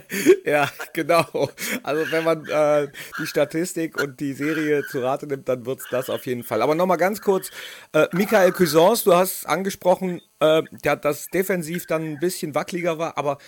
ja, 0.44 0.68
genau. 0.92 1.50
Also 1.82 2.10
wenn 2.10 2.24
man 2.24 2.46
äh, 2.46 2.88
die 3.18 3.26
Statistik 3.26 4.00
und 4.00 4.20
die 4.20 4.32
Serie 4.32 4.82
zu 4.84 5.00
Rate 5.00 5.26
nimmt, 5.26 5.48
dann 5.48 5.66
wird 5.66 5.80
es 5.80 5.86
das 5.90 6.10
auf 6.10 6.26
jeden 6.26 6.42
Fall. 6.42 6.62
Aber 6.62 6.74
nochmal 6.74 6.96
ganz 6.96 7.20
kurz, 7.20 7.50
äh, 7.92 8.06
Michael 8.12 8.52
Cuisance, 8.52 9.04
du 9.04 9.14
hast 9.14 9.46
angesprochen, 9.46 10.20
äh, 10.40 10.62
ja, 10.84 10.96
dass 10.96 11.26
defensiv 11.26 11.86
dann 11.86 12.04
ein 12.04 12.18
bisschen 12.18 12.54
wackeliger 12.54 12.98
war, 12.98 13.16
aber 13.18 13.38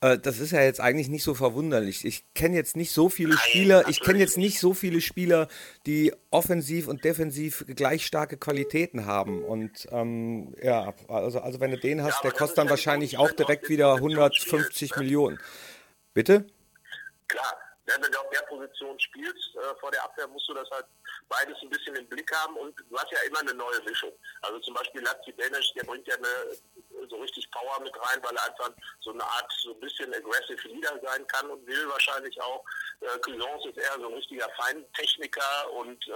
äh, 0.00 0.18
das 0.18 0.38
ist 0.38 0.52
ja 0.52 0.62
jetzt 0.62 0.80
eigentlich 0.80 1.08
nicht 1.08 1.24
so 1.24 1.34
verwunderlich. 1.34 2.04
Ich 2.04 2.24
kenne 2.34 2.56
jetzt 2.56 2.76
nicht 2.76 2.92
so 2.92 3.08
viele 3.08 3.36
Spieler, 3.36 3.88
ich 3.88 4.00
kenne 4.00 4.18
jetzt 4.18 4.38
nicht 4.38 4.60
so 4.60 4.74
viele 4.74 5.00
Spieler, 5.00 5.48
die 5.86 6.12
offensiv 6.30 6.88
und 6.88 7.04
defensiv 7.04 7.64
gleich 7.68 8.06
starke 8.06 8.36
Qualitäten 8.36 9.06
haben. 9.06 9.42
Und 9.42 9.88
ähm, 9.90 10.54
ja, 10.62 10.94
also, 11.08 11.40
also 11.40 11.60
wenn 11.60 11.70
du 11.70 11.78
den 11.78 12.02
hast, 12.02 12.22
der 12.24 12.32
kostet 12.32 12.58
dann 12.58 12.70
wahrscheinlich 12.70 13.18
auch 13.18 13.32
direkt 13.32 13.68
wieder 13.68 13.94
150 13.94 14.96
Millionen. 14.96 15.38
Bitte? 16.18 16.44
Klar, 17.28 17.54
wenn 17.88 18.12
du 18.12 18.18
auf 18.20 18.30
der 18.30 18.42
Position 18.42 18.98
spielst, 19.00 19.56
äh, 19.56 19.74
vor 19.80 19.90
der 19.90 20.04
Abwehr 20.04 20.26
musst 20.28 20.48
du 20.48 20.54
das 20.54 20.68
halt 20.70 20.86
beides 21.28 21.56
ein 21.62 21.70
bisschen 21.70 21.96
im 21.96 22.08
Blick 22.08 22.30
haben 22.36 22.56
und 22.56 22.78
du 22.78 22.98
hast 22.98 23.10
ja 23.10 23.18
immer 23.26 23.40
eine 23.40 23.54
neue 23.54 23.80
Mischung. 23.82 24.12
Also 24.42 24.58
zum 24.60 24.74
Beispiel 24.74 25.02
Lazzi 25.02 25.32
Benesch, 25.32 25.72
der 25.74 25.84
bringt 25.84 26.06
ja 26.06 26.16
eine, 26.16 27.08
so 27.08 27.16
richtig 27.16 27.50
Power 27.50 27.80
mit 27.80 27.94
rein, 27.96 28.22
weil 28.22 28.36
er 28.36 28.44
einfach 28.44 28.70
so 29.00 29.12
eine 29.12 29.24
Art, 29.24 29.50
so 29.62 29.72
ein 29.72 29.80
bisschen 29.80 30.12
aggressive 30.12 30.68
Leader 30.68 31.00
sein 31.02 31.26
kann 31.28 31.48
und 31.50 31.66
will 31.66 31.88
wahrscheinlich 31.88 32.40
auch. 32.40 32.64
Äh, 33.00 33.18
Cuisance 33.20 33.68
ist 33.68 33.78
eher 33.78 33.94
so 33.98 34.08
ein 34.08 34.14
richtiger 34.14 34.48
Feintechniker 34.56 35.72
und 35.72 36.06
äh, 36.08 36.12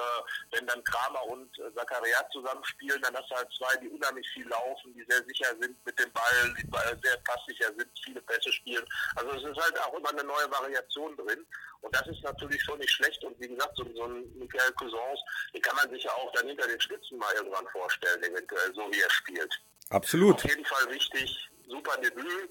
wenn 0.52 0.66
dann 0.66 0.82
Kramer 0.84 1.24
und 1.28 1.58
äh, 1.58 1.72
Zacharias 1.74 2.24
zusammenspielen, 2.32 3.00
dann 3.02 3.16
hast 3.16 3.30
du 3.30 3.36
halt 3.36 3.48
zwei, 3.56 3.76
die 3.76 3.88
unheimlich 3.88 4.28
viel 4.30 4.48
laufen, 4.48 4.92
die 4.94 5.04
sehr 5.08 5.24
sicher 5.24 5.54
sind 5.60 5.76
mit 5.84 5.98
dem 5.98 6.12
Ball, 6.12 6.54
die 6.58 6.68
sehr 7.02 7.16
passsicher 7.18 7.68
sind, 7.76 7.88
viele 8.04 8.20
Pässe 8.22 8.52
spielen. 8.52 8.84
Also 9.16 9.30
es 9.32 9.44
ist 9.44 9.62
halt 9.62 9.78
auch 9.80 9.94
immer 9.94 10.10
eine 10.10 10.24
neue 10.24 10.50
Variation 10.50 11.16
drin 11.16 11.46
und 11.80 11.94
das 11.94 12.06
ist 12.06 12.22
natürlich 12.22 12.62
schon 12.62 12.78
nicht 12.78 12.90
schlecht 12.90 13.22
und 13.24 13.38
wie 13.40 13.48
gesagt, 13.48 13.76
so, 13.76 13.84
so 13.94 14.04
ein 14.04 14.38
Michael 14.38 14.72
Cousins, 14.72 15.20
den 15.54 15.62
kann 15.62 15.76
man 15.76 15.90
sich 15.90 16.04
ja 16.04 16.12
auch 16.12 16.32
dann 16.32 16.46
hinter 16.46 16.66
den 16.66 16.80
Spitzen 16.80 17.18
mal 17.18 17.34
irgendwann 17.34 17.66
vorstellen, 17.68 18.22
eventuell, 18.22 18.74
so 18.74 18.82
wie 18.92 19.00
er 19.00 19.10
spielt. 19.10 19.52
Absolut. 19.90 20.36
Auf 20.36 20.44
jeden 20.44 20.64
Fall 20.64 20.90
wichtig, 20.90 21.50
super 21.68 21.96
Debüt, 21.98 22.50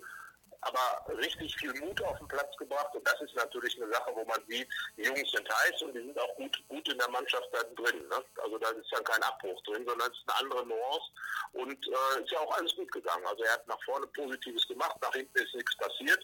aber 0.61 1.17
richtig 1.17 1.55
viel 1.57 1.73
Mut 1.73 2.01
auf 2.03 2.17
den 2.19 2.27
Platz 2.27 2.55
gebracht. 2.57 2.93
Und 2.93 3.05
das 3.07 3.19
ist 3.21 3.35
natürlich 3.35 3.81
eine 3.81 3.91
Sache, 3.91 4.11
wo 4.13 4.23
man 4.25 4.39
sieht, 4.47 4.67
die 4.95 5.03
Jungs 5.03 5.31
sind 5.31 5.49
heiß 5.49 5.81
und 5.81 5.93
die 5.93 6.01
sind 6.01 6.19
auch 6.19 6.35
gut, 6.35 6.63
gut 6.67 6.87
in 6.87 6.97
der 6.99 7.09
Mannschaft 7.09 7.47
da 7.51 7.63
drin. 7.63 8.07
Ne? 8.09 8.23
Also 8.43 8.57
da 8.59 8.69
ist 8.69 8.91
dann 8.91 9.03
kein 9.03 9.23
Abbruch 9.23 9.61
drin, 9.63 9.85
sondern 9.87 10.11
es 10.11 10.17
ist 10.17 10.29
eine 10.29 10.39
andere 10.39 10.67
Nuance. 10.67 11.11
Und 11.53 11.87
äh, 11.87 12.23
ist 12.23 12.31
ja 12.31 12.39
auch 12.39 12.57
alles 12.57 12.75
gut 12.75 12.91
gegangen. 12.91 13.25
Also 13.25 13.43
er 13.43 13.53
hat 13.53 13.67
nach 13.67 13.83
vorne 13.83 14.05
Positives 14.07 14.67
gemacht, 14.67 14.95
nach 15.01 15.13
hinten 15.13 15.37
ist 15.37 15.55
nichts 15.55 15.75
passiert. 15.77 16.23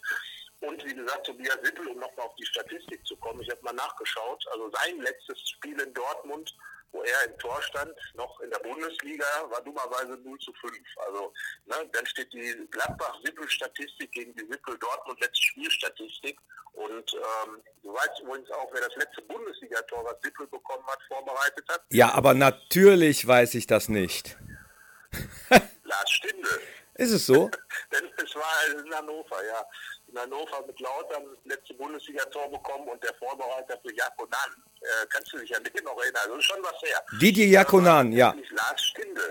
Und 0.59 0.83
wie 0.85 0.95
gesagt, 0.95 1.25
Tobias 1.25 1.57
Sippel, 1.63 1.87
um 1.87 1.99
nochmal 1.99 2.25
auf 2.25 2.35
die 2.35 2.45
Statistik 2.45 3.05
zu 3.05 3.15
kommen, 3.17 3.41
ich 3.41 3.49
habe 3.51 3.61
mal 3.61 3.73
nachgeschaut, 3.73 4.43
also 4.51 4.71
sein 4.71 4.99
letztes 5.01 5.49
Spiel 5.49 5.79
in 5.79 5.93
Dortmund 5.93 6.55
wo 6.91 7.01
er 7.01 7.25
im 7.25 7.37
Tor 7.37 7.61
stand, 7.61 7.93
noch 8.15 8.39
in 8.41 8.49
der 8.49 8.59
Bundesliga, 8.59 9.25
war 9.49 9.61
dummerweise 9.61 10.17
0 10.23 10.39
zu 10.39 10.53
5. 10.53 10.73
Also 11.05 11.33
ne, 11.65 11.89
dann 11.91 12.05
steht 12.05 12.31
die 12.33 12.67
Gladbach-Sippel-Statistik 12.71 14.11
gegen 14.11 14.33
die 14.35 14.45
Sippel-Dortmund-letzte 14.45 15.41
Spielstatistik. 15.41 16.39
Und 16.73 17.13
ähm, 17.13 17.61
du 17.81 17.93
weißt 17.93 18.21
übrigens 18.21 18.49
auch, 18.51 18.69
wer 18.71 18.81
das 18.81 18.95
letzte 18.95 19.21
Bundesligator, 19.23 20.05
was 20.05 20.21
Sippel 20.21 20.47
bekommen 20.47 20.85
hat, 20.87 20.99
vorbereitet 21.07 21.65
hat. 21.69 21.81
Ja, 21.89 22.13
aber 22.13 22.33
natürlich 22.33 23.25
weiß 23.25 23.55
ich 23.55 23.67
das 23.67 23.89
nicht. 23.89 24.37
Lars 25.49 26.11
Stindl. 26.11 26.61
Ist 26.95 27.11
es 27.11 27.27
so? 27.27 27.49
Denn 27.91 28.11
es 28.17 28.35
war 28.35 28.83
in 28.83 28.93
Hannover, 28.93 29.45
ja. 29.45 29.63
In 30.17 30.23
Hannover 30.23 30.65
mit 30.65 30.79
Lautern 30.79 31.23
das 31.25 31.57
letzte 31.57 31.73
Bundesliga-Tor 31.75 32.49
bekommen 32.49 32.87
und 32.87 33.03
der 33.03 33.13
Vorbereiter 33.15 33.77
für 33.83 33.93
Jakonan. 33.93 34.49
Äh, 34.81 35.05
kannst 35.09 35.31
du 35.33 35.37
dich 35.37 35.55
an 35.55 35.63
den 35.63 35.83
noch 35.83 35.97
erinnern? 36.01 36.21
Also 36.25 36.41
schon 36.41 36.57
was 36.63 36.81
her. 36.81 37.03
Didier 37.21 37.47
Jakonan, 37.47 38.11
ja. 38.11 38.33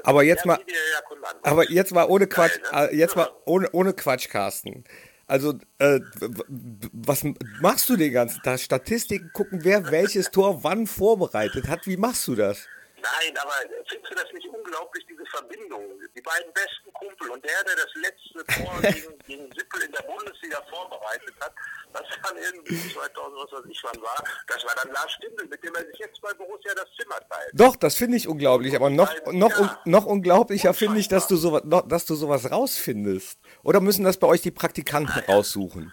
Aber 0.05 0.23
jetzt 0.23 0.45
ja, 0.45 0.53
mal, 0.53 0.61
aber 1.43 1.69
jetzt 1.71 1.93
mal 1.93 2.07
ohne 2.07 2.27
Quatsch, 2.27 2.61
Geil, 2.63 2.87
ne? 2.87 2.93
Äh, 2.93 2.97
jetzt 2.97 3.17
mal 3.17 3.29
ohne, 3.47 3.69
ohne 3.73 3.95
Quatsch, 3.95 4.29
Carsten. 4.29 4.85
Also, 5.27 5.55
äh, 5.79 6.01
was 6.93 7.25
machst 7.61 7.89
du 7.89 7.97
den 7.97 8.13
ganzen 8.13 8.43
Tag? 8.43 8.61
Statistiken 8.61 9.31
gucken, 9.33 9.65
wer 9.65 9.91
welches 9.91 10.31
Tor 10.31 10.63
wann 10.63 10.87
vorbereitet 10.87 11.67
hat. 11.67 11.87
Wie 11.87 11.97
machst 11.97 12.29
du 12.29 12.37
das? 12.37 12.69
Nein, 13.07 13.37
aber 13.39 13.53
findest 13.87 14.11
du 14.11 14.15
das 14.15 14.33
nicht 14.33 14.49
unglaublich, 14.49 15.05
diese 15.09 15.25
Verbindung? 15.27 15.83
Die 16.15 16.21
beiden 16.21 16.53
besten 16.53 16.93
Kumpel 16.93 17.31
und 17.31 17.45
der, 17.45 17.63
der 17.65 17.77
das 17.77 17.93
letzte 17.95 18.41
Tor 18.55 18.81
gegen, 18.83 19.19
gegen 19.27 19.53
Sippel 19.53 19.83
in 19.83 19.93
der 19.93 20.03
Bundesliga 20.03 20.63
vorbereitet 20.71 21.35
hat, 21.41 21.53
was 21.93 22.03
dann 22.23 22.37
irgendwie 22.37 22.93
2000, 22.95 23.15
was 23.15 23.53
weiß 23.53 23.71
ich 23.71 23.83
wann 23.85 24.03
war, 24.03 24.25
das 24.49 24.65
war 24.65 24.75
dann 24.83 24.93
Lars 24.93 25.13
Stindl, 25.13 25.47
mit 25.47 25.63
dem 25.63 25.75
er 25.75 25.87
sich 25.87 25.99
jetzt 25.99 26.21
bei 26.21 26.33
Borussia 26.35 26.75
das 26.75 26.89
Zimmer 26.99 27.21
teilt. 27.29 27.51
Doch, 27.53 27.77
das 27.77 27.95
finde 27.95 28.17
ich 28.17 28.29
unglaublich, 28.29 28.75
aber 28.75 28.91
noch, 28.91 29.13
noch, 29.33 29.59
ja. 29.59 29.81
noch 29.85 30.07
unglaublicher 30.07 30.75
finde 30.75 30.99
ich, 30.99 31.09
dass 31.09 31.29
du, 31.29 31.37
sowas, 31.37 31.63
dass 31.65 32.07
du 32.07 32.15
sowas 32.15 32.51
rausfindest. 32.51 33.39
Oder 33.63 33.81
müssen 33.81 34.05
das 34.05 34.17
bei 34.17 34.27
euch 34.27 34.43
die 34.43 34.51
Praktikanten 34.51 35.23
ja, 35.27 35.35
raussuchen? 35.35 35.93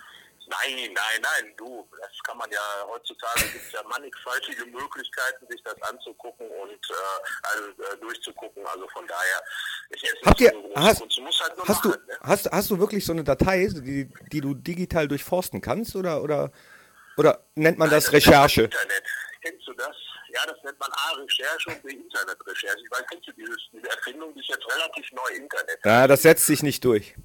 Nein, 0.53 0.93
nein, 0.93 1.21
nein, 1.21 1.53
du, 1.57 1.87
das 1.99 2.11
kann 2.23 2.37
man 2.37 2.49
ja 2.51 2.59
heutzutage 2.87 3.41
gibt 3.51 3.65
es 3.65 3.71
ja 3.71 3.81
mannigfaltige 3.83 4.65
Möglichkeiten, 4.65 5.47
sich 5.49 5.61
das 5.63 5.81
anzugucken 5.81 6.47
und 6.47 6.71
äh, 6.71 6.93
also, 7.43 7.69
äh, 7.69 7.97
durchzugucken. 7.99 8.65
Also 8.67 8.87
von 8.89 9.07
daher 9.07 9.41
ist 9.89 10.03
jetzt 10.03 10.25
Habt 10.25 10.41
ihr, 10.41 10.51
so 10.51 10.75
hast, 10.75 11.01
halt 11.01 11.53
hast, 11.57 11.67
machen, 11.67 11.91
du, 11.91 12.11
ne? 12.11 12.19
hast, 12.21 12.51
hast 12.51 12.69
du 12.69 12.79
wirklich 12.79 13.05
so 13.05 13.13
eine 13.13 13.23
Datei, 13.23 13.67
die, 13.67 14.11
die 14.31 14.41
du 14.41 14.53
digital 14.53 15.07
durchforsten 15.07 15.61
kannst 15.61 15.95
oder, 15.95 16.21
oder, 16.21 16.51
oder 17.17 17.43
nennt 17.55 17.79
man 17.79 17.87
nein, 17.87 17.97
das, 17.97 18.05
das 18.05 18.13
Recherche? 18.13 18.63
Internet. 18.63 19.03
Kennst 19.41 19.67
du 19.67 19.73
das? 19.73 19.95
Ja, 20.29 20.45
das 20.45 20.57
nennt 20.63 20.79
man 20.79 20.91
A, 20.91 21.11
Recherche 21.13 21.69
und 21.69 21.83
B, 21.83 21.93
Internetrecherche. 21.93 22.77
Ich 22.83 22.91
weiß, 22.91 23.03
kennst 23.09 23.27
du 23.27 23.31
dieses, 23.33 23.57
diese 23.71 23.89
Erfindung, 23.89 24.33
die 24.33 24.39
ist 24.39 24.49
jetzt 24.49 24.65
relativ 24.67 25.11
neu, 25.11 25.35
Internet. 25.35 25.79
Ja, 25.83 26.07
das 26.07 26.21
setzt 26.21 26.45
sich 26.45 26.63
nicht 26.63 26.83
durch. 26.85 27.15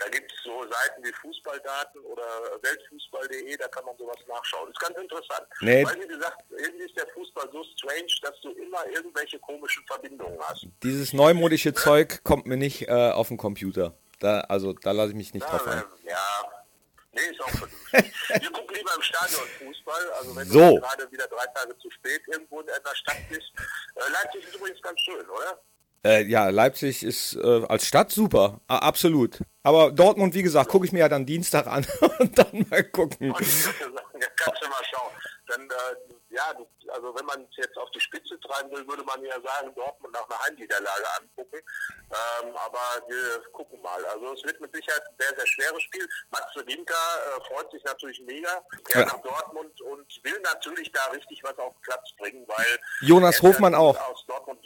Da 0.00 0.08
gibt 0.08 0.32
es 0.32 0.42
so 0.42 0.62
Seiten 0.62 1.04
wie 1.04 1.12
Fußballdaten 1.12 2.00
oder 2.04 2.22
Weltfußball.de, 2.62 3.56
da 3.58 3.68
kann 3.68 3.84
man 3.84 3.96
sowas 3.98 4.16
nachschauen. 4.26 4.70
Ist 4.70 4.80
ganz 4.80 4.96
interessant. 4.96 5.46
Nee. 5.60 5.84
Weil, 5.84 6.00
wie 6.00 6.08
gesagt, 6.08 6.42
irgendwie 6.50 6.84
ist 6.84 6.96
der 6.96 7.06
Fußball 7.08 7.50
so 7.52 7.62
strange, 7.76 8.08
dass 8.22 8.40
du 8.40 8.50
immer 8.52 8.86
irgendwelche 8.86 9.38
komischen 9.40 9.84
Verbindungen 9.86 10.38
hast. 10.40 10.66
Dieses 10.82 11.12
neumodische? 11.12 11.74
Zeug 11.74 12.24
kommt 12.24 12.46
mir 12.46 12.56
nicht 12.56 12.88
äh, 12.88 13.10
auf 13.10 13.28
den 13.28 13.36
Computer. 13.36 13.94
Da, 14.20 14.40
also 14.40 14.72
da 14.72 14.92
lasse 14.92 15.10
ich 15.10 15.16
mich 15.16 15.34
nicht 15.34 15.44
ja, 15.44 15.50
drauf 15.50 15.66
ein. 15.66 15.84
Ja, 16.04 16.16
nee, 17.12 17.20
ist 17.30 17.40
auch 17.42 17.50
vernünftig. 17.50 18.12
Wir 18.42 18.50
gucken 18.52 18.76
lieber 18.76 18.94
im 18.96 19.02
Stadion 19.02 19.46
Fußball. 19.58 20.12
Also 20.18 20.36
wenn 20.36 20.48
so. 20.48 20.58
du 20.58 20.80
gerade 20.80 21.12
wieder 21.12 21.26
drei 21.26 21.46
Tage 21.54 21.76
zu 21.78 21.90
spät 21.90 22.22
irgendwo 22.26 22.60
in 22.60 22.68
einer 22.70 22.94
Stadt 22.94 23.16
bist. 23.28 23.52
Äh, 23.96 24.00
Leipzig 24.12 24.44
ist 24.44 24.56
übrigens 24.56 24.80
ganz 24.80 25.00
schön, 25.00 25.28
oder? 25.28 25.60
Äh, 26.04 26.24
ja, 26.24 26.48
Leipzig 26.48 27.02
ist 27.02 27.36
äh, 27.36 27.64
als 27.68 27.86
Stadt 27.86 28.10
super, 28.10 28.60
absolut. 28.66 29.40
Aber 29.62 29.92
Dortmund, 29.92 30.34
wie 30.34 30.42
gesagt, 30.42 30.70
gucke 30.70 30.86
ich 30.86 30.92
mir 30.92 31.00
ja 31.00 31.08
dann 31.08 31.26
Dienstag 31.26 31.66
an 31.66 31.86
und 32.18 32.38
dann 32.38 32.66
mal 32.70 32.84
gucken. 32.84 33.28
Ja, 33.28 34.26
kannst 34.36 34.62
du 34.62 34.68
mal 34.68 34.84
schauen. 34.90 35.12
Dann, 35.48 35.68
äh, 35.68 36.34
ja, 36.34 36.54
also 36.88 37.14
wenn 37.14 37.26
man 37.26 37.42
es 37.50 37.56
jetzt 37.56 37.76
auf 37.76 37.90
die 37.90 38.00
Spitze 38.00 38.38
treiben 38.40 38.70
will, 38.70 38.86
würde 38.86 39.04
man 39.04 39.22
ja 39.22 39.34
sagen, 39.40 39.74
Dortmund 39.74 40.14
nach 40.14 40.28
einer 40.28 40.38
Heimniederlage 40.44 41.04
angucken. 41.20 41.58
Ähm, 41.58 42.56
aber 42.56 43.08
wir 43.08 43.42
gucken 43.52 43.82
mal. 43.82 44.02
Also 44.06 44.32
es 44.32 44.44
wird 44.44 44.60
mit 44.60 44.74
Sicherheit 44.74 45.02
ein 45.08 45.14
sehr, 45.18 45.36
sehr 45.36 45.46
schweres 45.46 45.82
Spiel. 45.82 46.08
Matze 46.30 46.66
Winter 46.66 46.94
äh, 46.94 47.52
freut 47.52 47.70
sich 47.70 47.84
natürlich 47.84 48.20
mega. 48.22 48.64
Er 48.94 49.00
ja. 49.00 49.06
nach 49.06 49.20
Dortmund 49.20 49.80
und 49.82 50.24
will 50.24 50.40
natürlich 50.42 50.90
da 50.92 51.04
richtig 51.12 51.42
was 51.42 51.58
auf 51.58 51.74
den 51.74 51.82
Platz 51.82 52.10
bringen, 52.18 52.44
weil 52.46 52.78
Jonas 53.00 53.42
Hofmann 53.42 53.74
auch. 53.74 53.98
Aus 54.08 54.24
Dortmund 54.26 54.60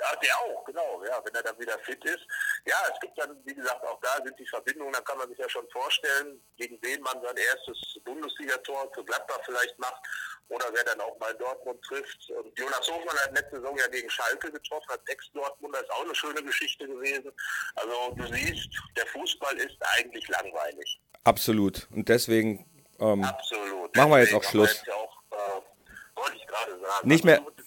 ja, 0.00 0.16
der 0.22 0.38
auch, 0.38 0.64
genau, 0.64 1.02
ja, 1.04 1.20
wenn 1.24 1.34
er 1.34 1.42
dann 1.42 1.58
wieder 1.58 1.78
fit 1.80 2.04
ist. 2.04 2.24
Ja, 2.68 2.76
es 2.92 3.00
gibt 3.00 3.18
dann, 3.18 3.34
wie 3.46 3.54
gesagt, 3.54 3.82
auch 3.82 3.98
da 4.02 4.22
sind 4.22 4.38
die 4.38 4.46
Verbindungen, 4.46 4.92
dann 4.92 5.04
kann 5.04 5.16
man 5.16 5.28
sich 5.30 5.38
ja 5.38 5.48
schon 5.48 5.66
vorstellen, 5.70 6.38
gegen 6.58 6.78
wen 6.82 7.00
man 7.00 7.18
sein 7.22 7.36
erstes 7.36 7.98
Bundesligator 8.04 8.90
für 8.94 9.02
Gladbach 9.04 9.40
vielleicht 9.46 9.78
macht 9.78 10.02
oder 10.48 10.66
wer 10.72 10.84
dann 10.84 11.00
auch 11.00 11.18
mal 11.18 11.34
Dortmund 11.36 11.82
trifft. 11.82 12.28
Und 12.30 12.58
Jonas 12.58 12.86
Hofmann 12.86 13.16
hat 13.20 13.32
letzte 13.34 13.56
Saison 13.56 13.74
ja 13.78 13.86
gegen 13.88 14.10
Schalke 14.10 14.52
getroffen, 14.52 14.90
als 14.90 15.00
Ex-Dortmunder, 15.06 15.80
ist 15.80 15.90
auch 15.90 16.04
eine 16.04 16.14
schöne 16.14 16.42
Geschichte 16.42 16.86
gewesen. 16.86 17.32
Also 17.74 18.14
du 18.16 18.26
siehst, 18.34 18.68
der 18.98 19.06
Fußball 19.06 19.56
ist 19.56 19.76
eigentlich 19.96 20.28
langweilig. 20.28 21.00
Absolut. 21.24 21.88
Und 21.90 22.10
deswegen 22.10 22.68
ähm, 23.00 23.24
Absolut. 23.24 23.96
machen 23.96 24.10
wir 24.10 24.18
jetzt 24.20 24.34
auch 24.34 24.44
Schluss. 24.44 24.82
Ja 24.86 24.94
auch, 24.94 25.22
äh, 25.30 26.16
wollte 26.16 26.36
ich 26.36 26.46
gerade 26.46 26.72
sagen. 26.80 27.08
Nicht 27.08 27.24
mehr. 27.24 27.38
Also. 27.38 27.57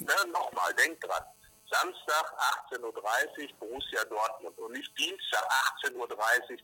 Samstag 2.21 2.35
18.30 2.71 2.81
Uhr 2.81 3.59
Borussia 3.59 4.03
Dortmund 4.09 4.57
und 4.59 4.71
nicht 4.73 4.91
Dienstag 4.97 5.43
18.30 5.83 5.95
Uhr 5.95 6.07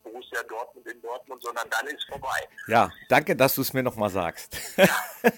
Borussia 0.04 0.44
Dortmund 0.44 0.88
in 0.88 1.02
Dortmund, 1.02 1.42
sondern 1.44 1.68
dann 1.70 1.88
ist 1.88 2.06
vorbei. 2.10 2.48
Ja, 2.68 2.92
danke, 3.10 3.36
dass 3.36 3.56
du 3.56 3.62
es 3.62 3.74
mir 3.74 3.84
nochmal 3.84 4.10
sagst. 4.10 4.58
Ja. 4.78 4.88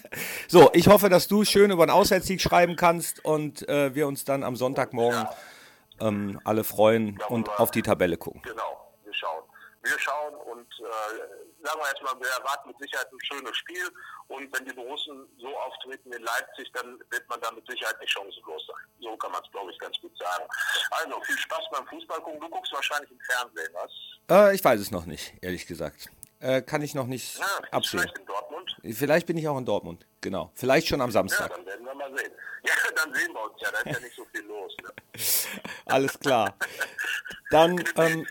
so, 0.48 0.70
ich 0.72 0.88
hoffe, 0.88 1.08
dass 1.08 1.28
du 1.28 1.44
schön 1.44 1.70
über 1.70 1.86
den 1.86 1.90
Auswärtssieg 1.90 2.40
schreiben 2.40 2.76
kannst 2.76 3.24
und 3.24 3.68
äh, 3.68 3.94
wir 3.94 4.06
uns 4.06 4.24
dann 4.24 4.44
am 4.44 4.56
Sonntagmorgen 4.56 5.26
ja. 6.00 6.08
ähm, 6.08 6.40
alle 6.44 6.64
freuen 6.64 7.16
Darüber, 7.16 7.30
und 7.30 7.48
auf 7.60 7.70
die 7.70 7.82
Tabelle 7.82 8.16
gucken. 8.16 8.42
Genau, 8.42 8.79
wir 9.90 9.98
schauen. 9.98 10.34
Und 10.34 10.68
äh, 10.78 11.66
sagen 11.66 11.80
wir 11.80 11.88
jetzt 11.88 12.02
mal, 12.02 12.14
wir 12.20 12.30
erwarten 12.30 12.68
mit 12.68 12.78
Sicherheit 12.78 13.12
ein 13.12 13.18
schönes 13.26 13.56
Spiel. 13.56 13.86
Und 14.28 14.52
wenn 14.54 14.64
die 14.64 14.72
Borussen 14.72 15.26
so 15.38 15.56
auftreten 15.58 16.12
in 16.12 16.22
Leipzig, 16.22 16.70
dann 16.74 16.98
wird 17.10 17.28
man 17.28 17.40
da 17.40 17.50
mit 17.50 17.66
Sicherheit 17.66 18.00
nicht 18.00 18.12
chancenlos 18.12 18.62
sein. 18.66 18.86
So 19.00 19.16
kann 19.16 19.32
man 19.32 19.42
es, 19.44 19.50
glaube 19.50 19.70
ich, 19.72 19.78
ganz 19.78 19.96
gut 20.00 20.16
sagen. 20.18 20.44
Also, 20.90 21.20
viel 21.22 21.38
Spaß 21.38 21.64
beim 21.72 21.86
Fußball 21.86 22.20
gucken. 22.20 22.40
Du 22.40 22.48
guckst 22.48 22.72
wahrscheinlich 22.72 23.10
im 23.10 23.20
Fernsehen, 23.20 23.74
was? 23.74 23.90
Äh, 24.30 24.54
ich 24.54 24.64
weiß 24.64 24.80
es 24.80 24.90
noch 24.90 25.06
nicht, 25.06 25.34
ehrlich 25.42 25.66
gesagt. 25.66 26.10
Äh, 26.40 26.62
kann 26.62 26.80
ich 26.80 26.94
noch 26.94 27.06
nicht 27.06 27.38
ja, 27.38 27.44
absehen. 27.70 28.00
Vielleicht 28.00 28.18
in 28.18 28.26
Dortmund? 28.26 28.76
Vielleicht 28.82 29.26
bin 29.26 29.36
ich 29.36 29.46
auch 29.46 29.58
in 29.58 29.66
Dortmund, 29.66 30.06
genau. 30.22 30.50
Vielleicht 30.54 30.88
schon 30.88 31.02
am 31.02 31.10
Samstag. 31.10 31.50
Ja, 31.50 31.56
dann 31.56 31.66
werden 31.66 31.84
wir 31.84 31.94
mal 31.94 32.16
sehen. 32.16 32.32
Ja, 32.62 32.74
dann 32.94 33.14
sehen 33.14 33.32
wir 33.32 33.42
uns 33.42 33.54
ja. 33.62 33.70
Da 33.70 33.78
ist 33.78 33.96
ja 33.96 34.00
nicht 34.00 34.14
so 34.14 34.24
viel 34.26 34.42
los. 34.42 34.76
Ne? 34.82 34.92
Alles 35.86 36.20
klar. 36.20 36.54
Dann 37.50 37.82
ähm, 37.96 38.26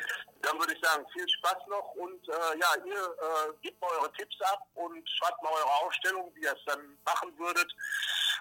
sagen, 0.89 1.05
viel 1.13 1.27
Spaß 1.27 1.67
noch 1.67 1.93
und 1.95 2.27
äh, 2.27 2.57
ja, 2.59 2.67
ihr 2.85 3.03
äh, 3.03 3.53
gebt 3.61 3.79
mal 3.81 3.89
eure 3.99 4.11
Tipps 4.13 4.39
ab 4.41 4.65
und 4.75 5.07
schreibt 5.09 5.41
mal 5.43 5.51
eure 5.51 5.85
Aufstellung, 5.85 6.31
wie 6.35 6.41
ihr 6.41 6.53
es 6.53 6.65
dann 6.65 6.97
machen 7.05 7.37
würdet 7.37 7.71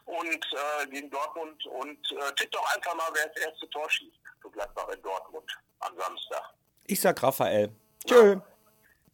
und 0.07 0.47
äh, 0.53 0.87
gegen 0.87 1.11
Dortmund 1.11 1.65
und 1.67 2.13
äh, 2.13 2.33
tippt 2.35 2.55
doch 2.55 2.75
einfach 2.75 2.95
mal, 2.95 3.11
wer 3.15 3.27
das 3.29 3.45
erste 3.45 3.69
Tor 3.71 3.89
schießt 3.91 4.17
für 4.41 4.51
Gladbach 4.51 4.89
in 4.89 5.03
Dortmund 5.03 5.51
am 5.81 5.97
Samstag. 5.97 6.55
Ich 6.85 7.01
sag 7.01 7.23
Raphael. 7.23 7.71
Tschö. 8.07 8.33
Ja. 8.33 8.43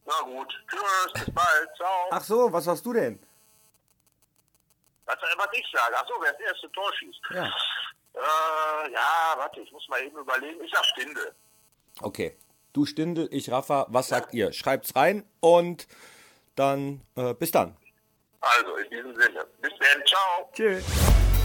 Na 0.05 0.21
gut. 0.21 0.53
Tschüss, 0.69 1.13
bis 1.13 1.33
bald. 1.33 1.69
Ciao. 1.75 2.07
Ach 2.11 2.23
so, 2.23 2.53
was 2.53 2.63
sagst 2.63 2.85
du 2.85 2.93
denn? 2.93 3.19
Was, 5.05 5.17
was 5.21 5.47
ich 5.53 5.65
sage? 5.71 5.95
Ach 5.97 6.07
so, 6.07 6.13
wer 6.21 6.31
das 6.31 6.41
erste 6.41 6.71
Tor 6.71 6.91
schießt. 6.95 7.19
Ja. 7.31 7.45
Äh, 8.13 8.91
ja, 8.91 9.33
warte, 9.35 9.59
ich 9.59 9.71
muss 9.71 9.87
mal 9.89 10.01
eben 10.01 10.17
überlegen. 10.17 10.63
Ich 10.63 10.71
sag 10.71 10.85
Stinde. 10.85 11.35
Okay. 12.01 12.37
Du 12.75 12.85
Stindel, 12.85 13.29
ich 13.31 13.49
Rafa, 13.51 13.87
was 13.87 14.09
sagt 14.09 14.33
ihr? 14.33 14.51
Schreibt's 14.51 14.97
rein 14.97 15.23
und 15.39 15.87
dann 16.57 16.99
äh, 17.15 17.33
bis 17.33 17.51
dann. 17.51 17.77
Also 18.41 18.75
in 18.75 18.89
diesem 18.89 19.15
Sinne. 19.15 19.45
Bis 19.61 19.71
dann, 19.79 20.05
ciao. 20.05 20.49
Tschüss. 20.51 20.83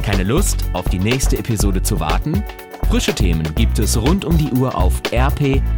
Keine 0.05 0.25
Lust, 0.25 0.65
auf 0.73 0.89
die 0.89 0.99
nächste 0.99 1.39
Episode 1.39 1.85
zu 1.85 2.01
warten? 2.01 2.45
Frische 2.89 3.15
Themen 3.15 3.55
gibt 3.55 3.79
es 3.79 3.97
rund 3.97 4.25
um 4.25 4.37
die 4.39 4.51
Uhr 4.59 4.75
auf 4.75 5.01
rp-online.de. 5.13 5.77